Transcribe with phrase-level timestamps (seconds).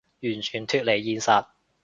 [0.23, 1.45] 完全脫離現實